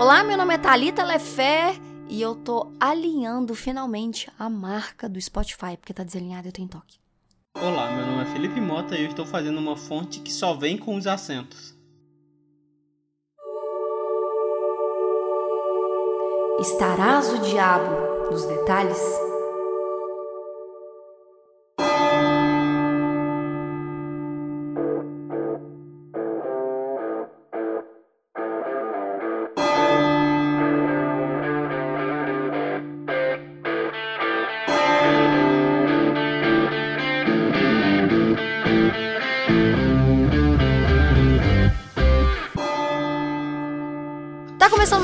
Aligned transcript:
Olá, 0.00 0.24
meu 0.24 0.34
nome 0.34 0.54
é 0.54 0.56
Thalita 0.56 1.04
Lefé 1.04 1.74
e 2.08 2.22
eu 2.22 2.34
tô 2.34 2.72
alinhando 2.80 3.54
finalmente 3.54 4.32
a 4.38 4.48
marca 4.48 5.06
do 5.06 5.20
Spotify, 5.20 5.76
porque 5.76 5.92
tá 5.92 6.02
desalinhado 6.02 6.46
e 6.46 6.48
eu 6.48 6.52
tenho 6.52 6.68
toque. 6.68 6.98
Olá, 7.54 7.92
meu 7.92 8.06
nome 8.06 8.22
é 8.22 8.32
Felipe 8.32 8.58
Mota 8.62 8.96
e 8.96 9.04
eu 9.04 9.10
estou 9.10 9.26
fazendo 9.26 9.58
uma 9.58 9.76
fonte 9.76 10.20
que 10.20 10.32
só 10.32 10.54
vem 10.54 10.78
com 10.78 10.96
os 10.96 11.06
acentos. 11.06 11.76
Estarás 16.60 17.28
o 17.34 17.38
diabo 17.40 18.30
nos 18.30 18.46
detalhes? 18.46 19.29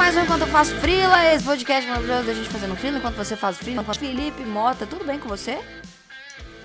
Mais 0.06 0.16
um 0.16 0.20
Enquanto 0.20 0.42
Eu 0.42 0.46
Faço 0.46 0.73
Frila, 0.77 1.24
esse 1.34 1.45
podcast 1.45 1.88
maravilhoso 1.88 2.27
da 2.28 2.33
gente 2.33 2.48
fazendo 2.48 2.77
frila 2.77 2.98
enquanto 2.98 3.16
você 3.16 3.34
faz 3.34 3.59
frila. 3.59 3.83
Felipe 3.83 4.45
Mota, 4.45 4.87
tudo 4.87 5.05
bem 5.05 5.19
com 5.19 5.28
você? 5.28 5.59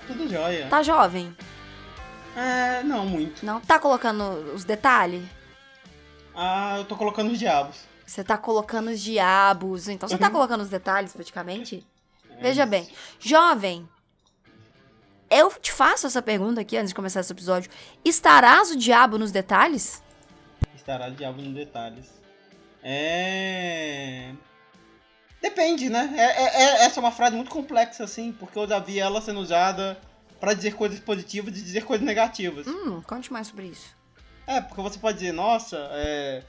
Tudo 0.05 0.29
jóia. 0.29 0.67
Tá 0.69 0.83
jovem? 0.83 1.35
É, 2.35 2.83
não 2.83 3.03
muito. 3.03 3.43
Não? 3.43 3.59
Tá 3.59 3.79
colocando 3.79 4.53
os 4.53 4.63
detalhes? 4.63 5.23
Ah, 6.35 6.75
eu 6.77 6.85
tô 6.85 6.95
colocando 6.95 7.31
os 7.31 7.39
diabos. 7.39 7.77
Você 8.05 8.23
tá 8.23 8.37
colocando 8.37 8.91
os 8.91 9.01
diabos, 9.01 9.87
então 9.87 10.07
você 10.07 10.19
tá 10.19 10.27
Uhum. 10.27 10.33
colocando 10.33 10.61
os 10.61 10.69
detalhes 10.69 11.11
praticamente? 11.11 11.83
É 12.37 12.43
Veja 12.43 12.61
isso. 12.61 12.69
bem, 12.69 12.87
jovem, 13.19 13.89
eu 15.31 15.51
te 15.59 15.71
faço 15.71 16.05
essa 16.05 16.21
pergunta 16.21 16.61
aqui 16.61 16.77
antes 16.77 16.89
de 16.89 16.95
começar 16.95 17.21
esse 17.21 17.33
episódio. 17.33 17.71
Estarás 18.05 18.69
o 18.69 18.75
diabo 18.77 19.17
nos 19.17 19.31
detalhes? 19.31 20.03
Estará 20.75 21.07
o 21.07 21.11
diabo 21.15 21.41
nos 21.41 21.55
detalhes. 21.55 22.20
É. 22.83 24.31
Depende, 25.41 25.89
né? 25.89 26.13
É, 26.15 26.21
é- 26.21 26.63
é- 26.63 26.85
essa 26.85 26.99
é 26.99 27.01
uma 27.01 27.11
frase 27.11 27.35
muito 27.35 27.49
complexa, 27.51 28.03
assim, 28.03 28.31
porque 28.31 28.57
eu 28.57 28.67
já 28.67 28.79
vi 28.79 28.99
ela 28.99 29.21
sendo 29.21 29.39
usada 29.39 29.97
pra 30.39 30.53
dizer 30.53 30.75
coisas 30.75 30.99
positivas 30.99 31.57
e 31.57 31.61
dizer 31.61 31.83
coisas 31.83 32.05
negativas. 32.05 32.67
Hum, 32.67 33.01
conte 33.01 33.31
mais 33.31 33.47
sobre 33.47 33.67
isso. 33.67 33.95
É, 34.45 34.61
porque 34.61 34.81
você 34.81 34.99
pode 34.99 35.19
dizer, 35.19 35.31
nossa, 35.31 35.77
é, 35.93 36.43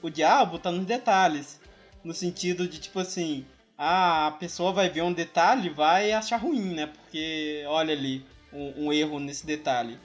o 0.00 0.10
diabo 0.10 0.58
tá 0.58 0.70
nos 0.70 0.86
detalhes. 0.86 1.60
No 2.02 2.12
sentido 2.12 2.66
de, 2.66 2.80
tipo 2.80 2.98
assim, 2.98 3.46
ah, 3.78 4.26
a 4.28 4.30
pessoa 4.32 4.72
vai 4.72 4.88
ver 4.88 5.02
um 5.02 5.12
detalhe 5.12 5.68
e 5.68 5.72
vai 5.72 6.12
achar 6.12 6.36
ruim, 6.36 6.74
né? 6.74 6.86
Porque 6.86 7.62
olha 7.68 7.92
ali 7.94 8.26
um, 8.52 8.86
um 8.86 8.92
erro 8.92 9.20
nesse 9.20 9.46
detalhe. 9.46 9.98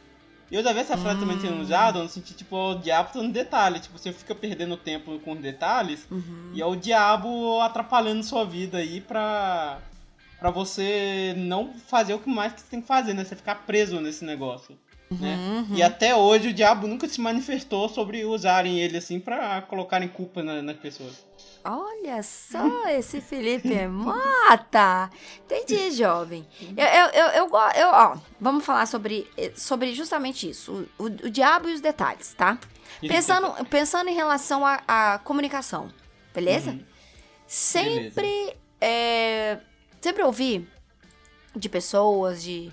E 0.49 0.55
eu 0.55 0.63
já 0.63 0.71
vi 0.71 0.79
essa 0.79 0.95
frase 0.97 1.19
também 1.19 1.39
sendo 1.39 1.61
usada 1.61 2.01
no 2.01 2.07
sentido, 2.07 2.37
tipo, 2.37 2.55
o 2.55 2.75
diabo 2.75 3.11
tá 3.11 3.21
no 3.21 3.31
detalhe. 3.31 3.79
Tipo, 3.79 3.97
você 3.97 4.13
fica 4.13 4.33
perdendo 4.33 4.77
tempo 4.77 5.19
com 5.19 5.33
os 5.33 5.39
detalhes 5.39 6.07
Uhum. 6.09 6.51
e 6.53 6.61
é 6.61 6.65
o 6.65 6.75
diabo 6.75 7.59
atrapalhando 7.61 8.23
sua 8.23 8.45
vida 8.45 8.77
aí 8.77 9.01
pra, 9.01 9.79
pra 10.39 10.49
você 10.49 11.33
não 11.37 11.73
fazer 11.73 12.13
o 12.13 12.19
que 12.19 12.29
mais 12.29 12.53
que 12.53 12.61
você 12.61 12.67
tem 12.71 12.81
que 12.81 12.87
fazer, 12.87 13.13
né? 13.13 13.23
Você 13.25 13.35
ficar 13.35 13.55
preso 13.65 13.99
nesse 13.99 14.23
negócio. 14.23 14.77
né? 15.09 15.35
Uhum. 15.69 15.75
E 15.77 15.81
até 15.81 16.13
hoje 16.15 16.49
o 16.49 16.53
diabo 16.53 16.85
nunca 16.85 17.07
se 17.07 17.21
manifestou 17.21 17.87
sobre 17.87 18.25
usarem 18.25 18.77
ele 18.79 18.97
assim 18.97 19.19
pra 19.21 19.61
colocarem 19.61 20.07
culpa 20.09 20.43
na- 20.43 20.61
nas 20.61 20.75
pessoas. 20.77 21.25
Olha 21.69 22.23
só, 22.23 22.87
esse 22.87 23.19
Felipe 23.19 23.73
é 23.73 23.87
mata! 23.87 25.09
Entendi, 25.43 25.91
jovem. 25.91 26.47
Eu, 26.77 26.85
eu, 26.85 27.07
eu, 27.09 27.27
eu, 27.39 27.47
go- 27.49 27.71
eu- 27.75 27.89
ó, 27.89 28.17
vamos 28.39 28.63
falar 28.63 28.85
sobre, 28.85 29.29
eh, 29.35 29.51
sobre 29.55 29.93
justamente 29.93 30.49
isso, 30.49 30.87
o, 30.97 31.03
o, 31.03 31.05
o 31.07 31.29
diabo 31.29 31.67
e 31.67 31.73
os 31.73 31.81
detalhes, 31.81 32.33
tá? 32.33 32.57
Pensando, 33.01 33.65
pensando 33.65 34.09
em 34.09 34.15
relação 34.15 34.63
à 34.65 35.19
comunicação, 35.23 35.91
beleza? 36.33 36.71
Uhum. 36.71 36.83
Sempre, 37.45 38.55
é, 38.79 39.59
sempre 40.01 40.23
ouvi 40.23 40.67
de 41.55 41.67
pessoas, 41.67 42.41
de 42.41 42.71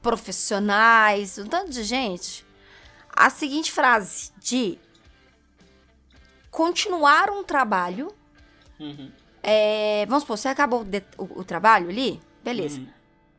profissionais, 0.00 1.36
um 1.38 1.46
tanto 1.46 1.70
de 1.72 1.82
gente, 1.82 2.46
a 3.14 3.28
seguinte 3.28 3.72
frase 3.72 4.30
de 4.38 4.78
continuar 6.50 7.28
um 7.30 7.42
trabalho 7.42 8.08
Uhum. 8.78 9.10
é, 9.42 10.04
vamos 10.06 10.22
supor, 10.22 10.36
você 10.38 10.48
acabou 10.48 10.80
o, 10.80 10.84
de- 10.84 11.02
o- 11.16 11.40
o 11.40 11.44
trabalho 11.44 11.88
ali, 11.88 12.20
beleza. 12.44 12.78
Uhum. 12.80 12.86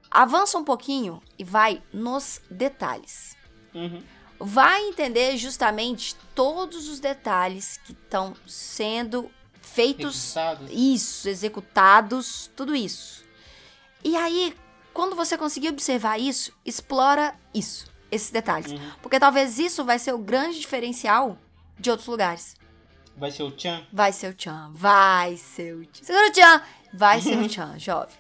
Avança 0.09 0.57
um 0.57 0.63
pouquinho 0.63 1.21
e 1.37 1.43
vai 1.43 1.81
nos 1.93 2.41
detalhes. 2.49 3.35
Uhum. 3.73 4.01
Vai 4.39 4.83
entender 4.87 5.35
justamente 5.37 6.15
todos 6.33 6.87
os 6.87 6.99
detalhes 6.99 7.77
que 7.83 7.91
estão 7.91 8.33
sendo 8.47 9.29
feitos, 9.61 10.15
Resultados. 10.33 10.69
isso, 10.71 11.27
executados, 11.27 12.49
tudo 12.55 12.75
isso. 12.75 13.25
E 14.03 14.15
aí, 14.15 14.55
quando 14.93 15.15
você 15.15 15.37
conseguir 15.37 15.69
observar 15.69 16.19
isso, 16.19 16.53
explora 16.65 17.35
isso, 17.53 17.85
esses 18.11 18.31
detalhes. 18.31 18.71
Uhum. 18.71 18.91
Porque 19.01 19.19
talvez 19.19 19.59
isso 19.59 19.83
vai 19.83 19.99
ser 19.99 20.13
o 20.13 20.17
grande 20.19 20.59
diferencial 20.59 21.37
de 21.79 21.89
outros 21.91 22.07
lugares. 22.07 22.55
Vai 23.17 23.31
ser 23.31 23.44
o 23.44 23.53
Chan. 23.57 23.83
Vai 23.91 24.11
ser 24.13 24.28
o 24.29 24.33
Tchan, 24.33 24.72
vai 24.73 25.38
ser 25.38 25.73
o 25.75 25.85
Tchan. 25.85 26.03
Segura 26.03 26.28
o 26.28 26.31
Tchan, 26.31 26.61
vai 26.94 27.22
ser 27.22 27.38
o 27.38 27.47
Tchan, 27.50 27.79
jovem. 27.79 28.16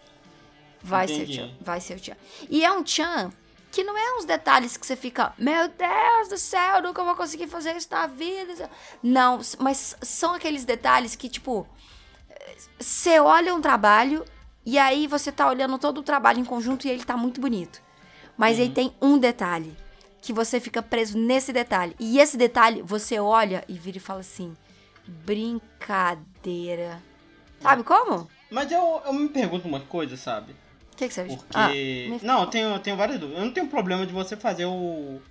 Vai 0.81 1.07
ser 1.07 1.13
o 1.13 1.15
Entendi. 1.23 1.37
Tchan, 1.37 1.51
vai 1.61 1.79
ser 1.81 1.93
o 1.97 1.99
Tchan. 1.99 2.17
E 2.49 2.65
é 2.65 2.71
um 2.71 2.83
Tchan 2.83 3.31
que 3.71 3.83
não 3.83 3.95
é 3.97 4.17
uns 4.17 4.25
detalhes 4.25 4.75
que 4.75 4.87
você 4.87 4.95
fica, 4.95 5.33
meu 5.37 5.67
Deus 5.67 6.29
do 6.29 6.37
céu, 6.37 6.81
nunca 6.81 7.03
vou 7.03 7.15
conseguir 7.15 7.47
fazer 7.47 7.75
isso 7.75 7.89
na 7.91 8.07
vida. 8.07 8.69
Não, 9.03 9.39
mas 9.59 9.95
são 10.01 10.33
aqueles 10.33 10.65
detalhes 10.65 11.15
que, 11.15 11.29
tipo, 11.29 11.67
você 12.79 13.19
olha 13.19 13.53
um 13.53 13.61
trabalho 13.61 14.25
e 14.65 14.77
aí 14.79 15.05
você 15.05 15.31
tá 15.31 15.47
olhando 15.47 15.77
todo 15.77 15.99
o 15.99 16.03
trabalho 16.03 16.39
em 16.39 16.45
conjunto 16.45 16.87
e 16.87 16.89
ele 16.89 17.03
tá 17.03 17.15
muito 17.15 17.39
bonito. 17.39 17.81
Mas 18.35 18.57
aí 18.59 18.67
Uhum. 18.67 18.73
tem 18.73 18.95
um 19.01 19.17
detalhe 19.17 19.75
que 20.21 20.33
você 20.33 20.59
fica 20.59 20.81
preso 20.81 21.17
nesse 21.17 21.53
detalhe. 21.53 21.95
E 21.99 22.19
esse 22.19 22.37
detalhe 22.37 22.81
você 22.81 23.19
olha 23.19 23.63
e 23.67 23.73
vira 23.77 23.97
e 23.97 24.01
fala 24.01 24.21
assim: 24.21 24.55
brincadeira. 25.07 27.01
Sabe 27.59 27.83
como? 27.83 28.29
Mas 28.49 28.71
eu, 28.71 29.01
eu 29.05 29.13
me 29.13 29.29
pergunto 29.29 29.67
uma 29.67 29.79
coisa, 29.79 30.15
sabe? 30.15 30.53
O 30.93 30.95
que, 30.97 31.07
que 31.07 31.13
você 31.13 31.23
Porque. 31.25 31.53
Ah, 31.53 31.69
Não, 32.23 32.41
eu 32.41 32.47
tenho, 32.47 32.69
eu 32.69 32.79
tenho 32.79 32.97
várias 32.97 33.19
dúvidas. 33.19 33.39
Eu 33.39 33.45
não 33.45 33.53
tenho 33.53 33.67
problema 33.67 34.05
de 34.05 34.13
você 34.13 34.35
fazer 34.35 34.65
o. 34.65 35.21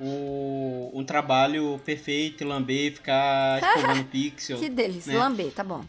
o 0.00 0.90
um 0.94 1.04
trabalho 1.04 1.80
perfeito, 1.84 2.44
lamber, 2.44 2.94
ficar 2.94 3.60
escovando 3.62 4.04
pixel. 4.04 4.58
que 4.58 4.68
delícia. 4.68 5.12
né? 5.12 5.18
Lamber, 5.18 5.52
tá 5.52 5.64
bom. 5.64 5.84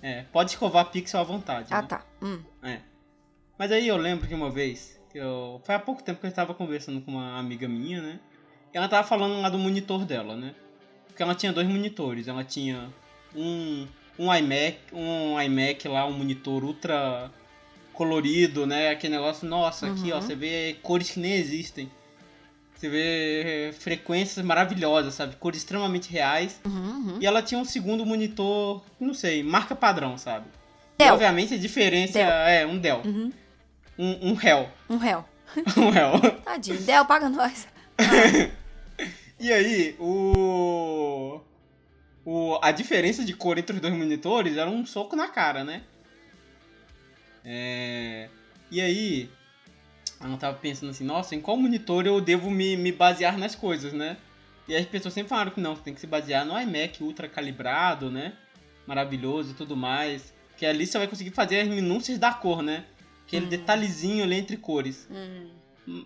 É, 0.00 0.22
pode 0.32 0.52
escovar 0.52 0.90
pixel 0.90 1.20
à 1.20 1.24
vontade. 1.24 1.68
Ah, 1.72 1.82
né? 1.82 1.88
tá. 1.88 2.04
Hum. 2.22 2.40
É. 2.62 2.80
Mas 3.58 3.72
aí 3.72 3.88
eu 3.88 3.96
lembro 3.96 4.28
que 4.28 4.34
uma 4.34 4.50
vez, 4.50 4.98
que 5.10 5.18
eu. 5.18 5.60
Foi 5.64 5.74
há 5.74 5.78
pouco 5.78 6.02
tempo 6.02 6.20
que 6.20 6.26
eu 6.26 6.30
estava 6.30 6.54
conversando 6.54 7.00
com 7.00 7.10
uma 7.10 7.38
amiga 7.38 7.66
minha, 7.68 8.00
né? 8.00 8.20
E 8.72 8.76
ela 8.78 8.88
tava 8.88 9.06
falando 9.06 9.40
lá 9.40 9.48
do 9.48 9.58
monitor 9.58 10.04
dela, 10.04 10.36
né? 10.36 10.54
Porque 11.18 11.24
ela 11.24 11.34
tinha 11.34 11.52
dois 11.52 11.66
monitores. 11.66 12.28
Ela 12.28 12.44
tinha 12.44 12.88
um, 13.34 13.88
um 14.16 14.32
iMac, 14.32 14.78
um 14.92 15.40
iMac 15.42 15.88
lá, 15.88 16.06
um 16.06 16.12
monitor 16.12 16.62
ultra 16.62 17.28
colorido, 17.92 18.64
né? 18.64 18.90
Aquele 18.90 19.16
negócio, 19.16 19.44
nossa, 19.48 19.88
aqui 19.88 20.12
ó, 20.12 20.14
Uhum. 20.14 20.22
você 20.22 20.36
vê 20.36 20.76
cores 20.80 21.10
que 21.10 21.18
nem 21.18 21.32
existem. 21.32 21.90
Você 22.72 22.88
vê 22.88 23.74
frequências 23.80 24.46
maravilhosas, 24.46 25.14
sabe? 25.14 25.34
Cores 25.34 25.58
extremamente 25.58 26.08
reais. 26.08 26.60
Uhum, 26.64 26.72
uhum. 26.72 27.18
E 27.20 27.26
ela 27.26 27.42
tinha 27.42 27.60
um 27.60 27.64
segundo 27.64 28.06
monitor, 28.06 28.80
não 29.00 29.12
sei, 29.12 29.42
marca 29.42 29.74
padrão, 29.74 30.16
sabe? 30.16 30.46
E 31.00 31.02
Dell. 31.02 31.14
obviamente 31.14 31.52
a 31.54 31.58
diferença 31.58 32.12
Dell. 32.12 32.28
é 32.30 32.64
um 32.64 32.78
Dell. 32.78 33.02
Uhum. 33.04 33.32
Um, 33.98 34.28
um 34.30 34.34
réu. 34.34 34.68
Um 34.88 34.98
réu. 34.98 35.24
Um 35.76 35.90
réu. 35.90 36.12
Tadinho. 36.44 36.80
Del, 36.82 37.04
paga 37.06 37.28
nós. 37.28 37.66
E 39.40 39.52
aí, 39.52 39.96
o... 40.00 41.40
o. 42.24 42.58
A 42.62 42.72
diferença 42.72 43.24
de 43.24 43.32
cor 43.34 43.56
entre 43.58 43.76
os 43.76 43.80
dois 43.82 43.94
monitores 43.94 44.56
era 44.56 44.68
um 44.68 44.84
soco 44.84 45.14
na 45.14 45.28
cara, 45.28 45.62
né? 45.64 45.82
É... 47.44 48.28
E 48.70 48.80
aí. 48.80 49.30
Eu 50.20 50.36
tava 50.36 50.56
pensando 50.58 50.90
assim, 50.90 51.04
nossa, 51.04 51.36
em 51.36 51.40
qual 51.40 51.56
monitor 51.56 52.04
eu 52.04 52.20
devo 52.20 52.50
me, 52.50 52.76
me 52.76 52.90
basear 52.90 53.38
nas 53.38 53.54
coisas, 53.54 53.92
né? 53.92 54.16
E 54.66 54.74
as 54.74 54.84
pessoas 54.84 55.14
sempre 55.14 55.28
falaram 55.28 55.52
que 55.52 55.60
não, 55.60 55.76
você 55.76 55.82
tem 55.82 55.94
que 55.94 56.00
se 56.00 56.06
basear 56.08 56.44
no 56.44 56.58
iMac 56.60 57.02
ultra 57.02 57.28
calibrado, 57.28 58.10
né? 58.10 58.32
Maravilhoso 58.86 59.52
e 59.52 59.54
tudo 59.54 59.76
mais. 59.76 60.34
Que 60.56 60.66
ali 60.66 60.86
você 60.86 60.98
vai 60.98 61.06
conseguir 61.06 61.30
fazer 61.30 61.60
as 61.60 61.68
minúcias 61.68 62.18
da 62.18 62.34
cor, 62.34 62.62
né? 62.62 62.84
Aquele 63.26 63.46
Hum. 63.46 63.48
detalhezinho 63.48 64.24
ali 64.24 64.34
entre 64.34 64.56
cores. 64.56 65.06
Hum. 65.08 65.50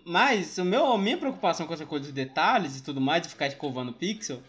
Mas 0.05 0.57
o 0.57 0.63
meu, 0.65 0.85
a 0.91 0.97
minha 0.97 1.17
preocupação 1.17 1.65
com 1.67 1.73
essa 1.73 1.85
coisa 1.85 2.05
dos 2.05 2.13
detalhes 2.13 2.77
e 2.77 2.83
tudo 2.83 3.01
mais, 3.01 3.21
de 3.23 3.29
ficar 3.29 3.47
escovando 3.47 3.91
pixel, 3.93 4.41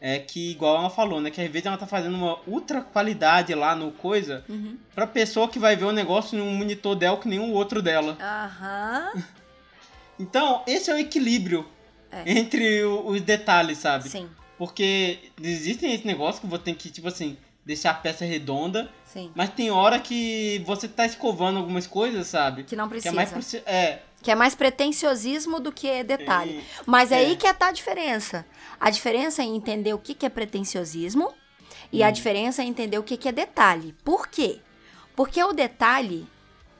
é 0.00 0.18
que, 0.18 0.52
igual 0.52 0.76
ela 0.78 0.90
falou, 0.90 1.20
né? 1.20 1.30
Que 1.30 1.40
às 1.40 1.50
vezes 1.50 1.66
ela 1.66 1.76
tá 1.76 1.86
fazendo 1.86 2.14
uma 2.14 2.38
ultra 2.46 2.80
qualidade 2.80 3.52
lá 3.54 3.74
no 3.74 3.90
coisa 3.92 4.44
Uhum. 4.48 4.78
pra 4.94 5.06
pessoa 5.06 5.48
que 5.48 5.58
vai 5.58 5.74
ver 5.76 5.84
o 5.86 5.92
negócio 5.92 6.38
num 6.38 6.54
monitor 6.54 6.94
dela 6.94 7.16
que 7.18 7.28
nenhum 7.28 7.52
outro 7.52 7.82
dela. 7.82 8.16
Aham. 8.20 9.12
Então, 10.20 10.62
esse 10.66 10.90
é 10.90 10.94
o 10.94 10.98
equilíbrio 10.98 11.64
É. 12.10 12.24
entre 12.38 12.82
o- 12.84 13.06
os 13.08 13.20
detalhes, 13.20 13.78
sabe? 13.78 14.08
Sim, 14.08 14.28
Porque 14.56 15.30
existem 15.40 15.94
esse 15.94 16.04
negócio 16.04 16.40
que 16.40 16.46
você 16.48 16.64
tem 16.64 16.74
que, 16.74 16.90
tipo 16.90 17.06
assim, 17.06 17.36
deixar 17.68 17.90
a 17.90 17.94
peça 17.94 18.24
redonda, 18.24 18.90
sim. 19.04 19.30
mas 19.34 19.50
tem 19.50 19.70
hora 19.70 20.00
que 20.00 20.62
você 20.64 20.88
tá 20.88 21.04
escovando 21.04 21.58
algumas 21.58 21.86
coisas, 21.86 22.26
sabe? 22.26 22.64
Que 22.64 22.74
não 22.74 22.84
Que 22.86 22.92
precisa. 22.92 23.12
é 23.12 23.14
mais 23.14 23.30
É. 23.66 24.02
Que 24.22 24.30
é 24.30 24.34
mais 24.34 24.54
pretenciosismo 24.54 25.60
do 25.60 25.70
que 25.70 26.02
detalhe. 26.02 26.58
E- 26.58 26.64
Mas 26.86 27.12
é 27.12 27.22
É. 27.22 27.26
aí 27.26 27.36
que 27.36 27.46
tá 27.52 27.68
a 27.68 27.72
diferença. 27.72 28.44
A 28.80 28.88
diferença 28.88 29.42
é 29.42 29.44
entender 29.44 29.92
o 29.92 29.98
que, 29.98 30.14
que 30.14 30.24
é 30.24 30.30
pretenciosismo 30.30 31.30
e 31.92 32.02
a 32.02 32.08
Hum. 32.08 32.12
diferença 32.12 32.62
é 32.62 32.64
entender 32.64 32.98
o 32.98 33.02
que, 33.02 33.18
que 33.18 33.28
é 33.28 33.32
detalhe. 33.32 33.94
Por 34.02 34.28
quê? 34.28 34.60
Porque 35.14 35.44
o 35.44 35.52
detalhe, 35.52 36.26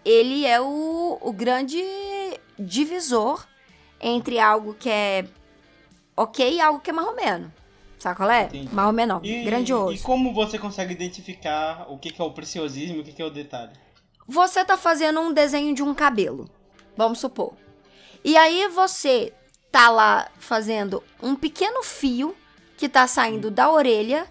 ele 0.04 0.46
é 0.46 0.58
o, 0.60 1.18
o 1.20 1.32
grande 1.32 1.80
divisor 2.58 3.46
entre 4.00 4.40
algo 4.40 4.72
que 4.74 4.88
é 4.88 5.26
ok 6.16 6.54
e 6.54 6.60
algo 6.60 6.80
que 6.80 6.90
é 6.90 6.94
menos. 7.14 7.50
Sabe 7.98 8.16
qual 8.16 8.30
é? 8.30 8.44
Entendi. 8.44 8.74
Mais 8.74 8.86
ou 8.86 8.92
menos 8.92 9.16
não. 9.16 9.24
E, 9.24 9.44
Grandioso. 9.44 9.92
E 9.94 9.98
como 9.98 10.32
você 10.32 10.58
consegue 10.58 10.92
identificar 10.92 11.86
o 11.90 11.98
que, 11.98 12.10
que 12.10 12.20
é 12.20 12.24
o 12.24 12.30
preciosismo 12.32 12.96
e 12.96 13.00
o 13.00 13.04
que, 13.04 13.12
que 13.12 13.22
é 13.22 13.24
o 13.24 13.30
detalhe? 13.30 13.72
Você 14.26 14.64
tá 14.64 14.76
fazendo 14.76 15.20
um 15.20 15.32
desenho 15.32 15.74
de 15.74 15.82
um 15.82 15.94
cabelo, 15.94 16.48
vamos 16.96 17.18
supor. 17.18 17.54
E 18.24 18.36
aí 18.36 18.68
você 18.68 19.32
tá 19.72 19.88
lá 19.90 20.28
fazendo 20.38 21.02
um 21.22 21.34
pequeno 21.34 21.82
fio 21.82 22.36
que 22.76 22.88
tá 22.88 23.06
saindo 23.06 23.50
da 23.50 23.70
orelha 23.70 24.26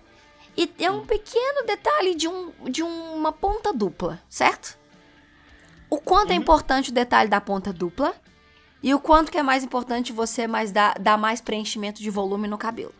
e 0.55 0.65
tem 0.65 0.89
um 0.89 1.05
pequeno 1.05 1.65
detalhe 1.65 2.15
de, 2.15 2.27
um, 2.27 2.51
de 2.69 2.83
uma 2.83 3.31
ponta 3.31 3.73
dupla, 3.73 4.19
certo? 4.29 4.77
O 5.89 5.97
quanto 5.99 6.31
é 6.31 6.35
Uhum. 6.35 6.41
importante 6.41 6.89
o 6.89 6.93
detalhe 6.93 7.29
da 7.29 7.39
ponta 7.41 7.71
dupla 7.73 8.13
e 8.83 8.93
o 8.93 8.99
quanto 8.99 9.31
que 9.31 9.37
é 9.37 9.43
mais 9.43 9.63
importante 9.63 10.11
você 10.13 10.47
mais 10.47 10.71
dar, 10.71 10.97
dar 10.99 11.17
mais 11.17 11.41
preenchimento 11.41 12.01
de 12.01 12.09
volume 12.09 12.47
no 12.47 12.57
cabelo. 12.57 12.93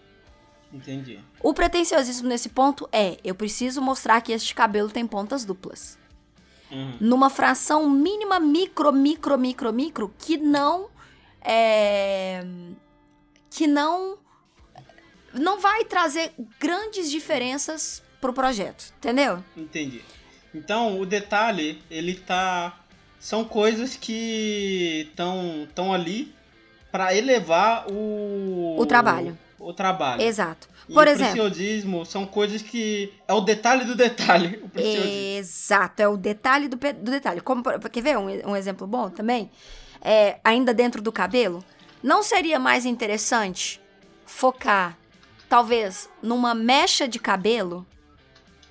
Entendi. 0.73 1.19
O 1.41 1.53
pretenciosismo 1.53 2.27
nesse 2.27 2.49
ponto 2.49 2.87
é, 2.91 3.17
eu 3.23 3.33
preciso 3.33 3.81
mostrar 3.81 4.21
que 4.21 4.31
este 4.31 4.53
cabelo 4.53 4.89
tem 4.89 5.05
pontas 5.07 5.45
duplas 5.45 5.97
Uhum. 6.69 6.97
numa 6.99 7.29
fração 7.29 7.89
mínima, 7.89 8.39
micro, 8.41 8.91
micro, 8.91 9.37
micro, 9.37 9.71
micro, 9.71 10.13
que 10.17 10.35
não 10.37 10.89
é, 11.41 12.45
que 13.49 13.65
não 13.65 14.17
não 15.33 15.59
vai 15.59 15.85
trazer 15.85 16.33
grandes 16.59 17.09
diferenças 17.09 18.03
pro 18.19 18.33
projeto, 18.33 18.93
entendeu? 18.97 19.43
Entendi. 19.55 20.01
Então, 20.53 20.99
o 20.99 21.05
detalhe, 21.05 21.81
ele 21.89 22.15
tá. 22.15 22.79
São 23.19 23.43
coisas 23.43 23.95
que 23.95 25.05
estão 25.09 25.67
tão 25.75 25.93
ali 25.93 26.33
pra 26.91 27.15
elevar 27.15 27.85
o. 27.91 28.75
O 28.79 28.85
trabalho. 28.85 29.37
O 29.69 29.73
trabalho. 29.73 30.21
Exato. 30.21 30.67
E 30.87 30.93
Por 30.93 31.05
o 31.05 31.09
exemplo, 31.09 31.33
preciosismo 31.33 32.05
são 32.05 32.25
coisas 32.25 32.61
que. 32.61 33.11
É 33.27 33.33
o 33.33 33.41
detalhe 33.41 33.83
do 33.85 33.95
detalhe. 33.95 34.63
O. 34.73 34.79
Exato, 34.79 36.01
é 36.01 36.07
o 36.07 36.15
detalhe 36.15 36.67
do, 36.69 36.77
do 36.77 37.11
detalhe. 37.11 37.41
Como, 37.41 37.61
quer 37.91 38.01
ver 38.01 38.17
um, 38.17 38.51
um 38.51 38.55
exemplo 38.55 38.87
bom 38.87 39.09
também? 39.09 39.51
É, 40.01 40.39
ainda 40.43 40.73
dentro 40.73 41.01
do 41.01 41.11
cabelo, 41.11 41.63
não 42.01 42.23
seria 42.23 42.57
mais 42.59 42.85
interessante 42.85 43.81
focar, 44.25 44.97
talvez, 45.49 46.09
numa 46.21 46.53
mecha 46.55 47.07
de 47.07 47.19
cabelo 47.19 47.85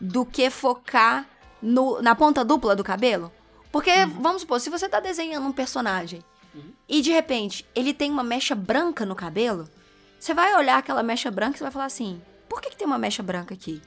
do 0.01 0.25
que 0.25 0.49
focar 0.51 1.27
no- 1.61 2.01
na 2.01 2.15
ponta 2.15 2.45
dupla 2.45 2.75
do 2.75 2.85
cabelo? 2.85 3.31
Porque, 3.71 3.91
vamos 4.21 4.43
supor, 4.43 4.61
se 4.61 4.71
você 4.71 4.89
tá 4.89 5.01
desenhando 5.01 5.47
um 5.47 5.53
personagem 5.53 6.23
Uhum. 6.55 6.73
e 6.89 7.03
de 7.03 7.11
repente 7.11 7.67
ele 7.75 7.93
tem 7.93 8.11
uma 8.11 8.25
mecha 8.25 8.55
branca 8.55 9.05
no 9.05 9.15
cabelo, 9.15 9.69
você 10.19 10.35
vai 10.35 10.55
olhar 10.57 10.79
aquela 10.79 11.03
mecha 11.03 11.31
branca 11.31 11.55
e 11.55 11.59
você 11.59 11.65
vai 11.65 11.73
falar 11.73 11.85
assim: 11.87 12.21
por 12.49 12.61
que, 12.61 12.71
que 12.71 12.77
tem 12.77 12.87
uma 12.87 12.99
mecha 12.99 13.23
branca 13.23 13.55
aqui? 13.55 13.81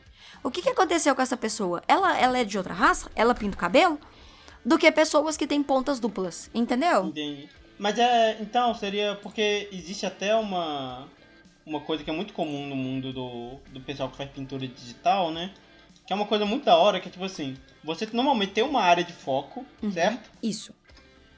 O 0.44 0.50
que, 0.50 0.62
que 0.62 0.70
aconteceu 0.70 1.16
com 1.16 1.22
essa 1.22 1.36
pessoa? 1.36 1.82
Ela, 1.88 2.18
ela 2.18 2.38
é 2.38 2.44
de 2.46 2.58
outra 2.58 2.74
raça? 2.74 3.12
Ela 3.16 3.36
pinta 3.36 3.56
o 3.58 3.60
cabelo? 3.60 4.00
Do 4.64 4.78
que 4.78 4.90
pessoas 4.92 5.36
que 5.36 5.48
têm 5.48 5.62
pontas 5.64 6.00
duplas, 6.00 6.50
entendeu? 6.54 7.06
Entendi. 7.06 7.50
Mas 7.78 7.98
é. 7.98 8.38
Então, 8.42 8.74
seria. 8.76 9.16
Porque 9.22 9.68
existe 9.72 10.06
até 10.06 10.36
uma. 10.36 11.08
Uma 11.66 11.82
coisa 11.82 12.04
que 12.04 12.10
é 12.10 12.14
muito 12.14 12.34
comum 12.34 12.68
no 12.68 12.76
mundo 12.76 13.14
do, 13.14 13.58
do 13.72 13.80
pessoal 13.82 14.10
que 14.10 14.18
faz 14.18 14.30
pintura 14.32 14.68
digital, 14.68 15.30
né? 15.32 15.54
Que 16.08 16.12
é 16.14 16.16
uma 16.16 16.26
coisa 16.26 16.44
muito 16.46 16.66
da 16.66 16.76
hora, 16.76 17.00
que 17.00 17.08
é 17.08 17.12
tipo 17.12 17.24
assim. 17.24 17.56
Você 17.84 18.08
normalmente 18.12 18.54
tem 18.54 18.64
uma 18.64 18.82
área 18.82 19.04
de 19.04 19.14
foco, 19.14 19.66
Uhum. 19.82 19.92
certo? 19.92 20.30
Isso. 20.42 20.74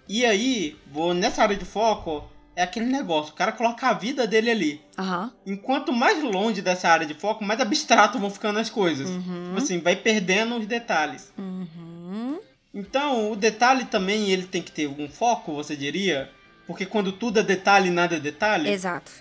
E 0.07 0.25
aí, 0.25 0.77
vou, 0.91 1.13
nessa 1.13 1.41
área 1.43 1.55
de 1.55 1.65
foco, 1.65 2.23
é 2.55 2.63
aquele 2.63 2.85
negócio. 2.85 3.33
O 3.33 3.35
cara 3.35 3.51
coloca 3.51 3.87
a 3.87 3.93
vida 3.93 4.27
dele 4.27 4.51
ali. 4.51 4.81
Aham. 4.97 5.31
Enquanto 5.45 5.93
mais 5.93 6.21
longe 6.23 6.61
dessa 6.61 6.89
área 6.89 7.05
de 7.05 7.13
foco, 7.13 7.43
mais 7.43 7.59
abstrato 7.59 8.19
vão 8.19 8.29
ficando 8.29 8.59
as 8.59 8.69
coisas. 8.69 9.09
Uhum. 9.09 9.45
Tipo 9.45 9.57
assim, 9.57 9.79
vai 9.79 9.95
perdendo 9.95 10.55
os 10.57 10.65
detalhes. 10.65 11.31
Uhum. 11.37 12.39
Então, 12.73 13.31
o 13.31 13.35
detalhe 13.35 13.85
também, 13.85 14.29
ele 14.29 14.43
tem 14.43 14.61
que 14.61 14.71
ter 14.71 14.87
um 14.87 15.07
foco, 15.09 15.53
você 15.53 15.75
diria? 15.75 16.29
Porque 16.65 16.85
quando 16.85 17.11
tudo 17.11 17.39
é 17.39 17.43
detalhe, 17.43 17.89
nada 17.89 18.15
é 18.15 18.19
detalhe? 18.19 18.69
Exato. 18.69 19.11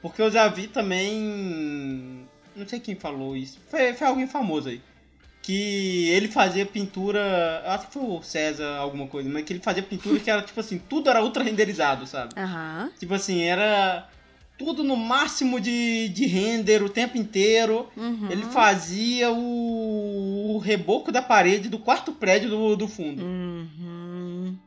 Porque 0.00 0.22
eu 0.22 0.30
já 0.30 0.48
vi 0.48 0.68
também. 0.68 2.26
Não 2.54 2.66
sei 2.66 2.80
quem 2.80 2.94
falou 2.94 3.36
isso. 3.36 3.58
Foi, 3.70 3.92
foi 3.92 4.06
alguém 4.06 4.26
famoso 4.26 4.68
aí. 4.68 4.80
Que 5.42 6.08
ele 6.10 6.28
fazia 6.28 6.66
pintura. 6.66 7.62
Acho 7.66 7.86
que 7.86 7.92
foi 7.94 8.02
o 8.02 8.22
César, 8.22 8.76
alguma 8.76 9.06
coisa, 9.06 9.28
mas 9.30 9.44
que 9.44 9.52
ele 9.52 9.60
fazia 9.60 9.82
pintura 9.82 10.20
que 10.20 10.30
era 10.30 10.42
tipo 10.42 10.58
assim, 10.60 10.78
tudo 10.78 11.08
era 11.08 11.22
ultra 11.22 11.42
renderizado, 11.42 12.06
sabe? 12.06 12.34
Aham. 12.36 12.90
Tipo 12.98 13.14
assim, 13.14 13.42
era 13.42 14.08
tudo 14.58 14.82
no 14.82 14.96
máximo 14.96 15.60
de, 15.60 16.08
de 16.08 16.26
render 16.26 16.82
o 16.82 16.88
tempo 16.88 17.16
inteiro. 17.16 17.88
Uhum. 17.96 18.28
Ele 18.28 18.42
fazia 18.42 19.30
o, 19.30 20.56
o 20.56 20.58
reboco 20.58 21.12
da 21.12 21.22
parede 21.22 21.68
do 21.68 21.78
quarto 21.78 22.12
prédio 22.12 22.50
do, 22.50 22.76
do 22.76 22.88
fundo. 22.88 23.24
Uhum. 23.24 24.58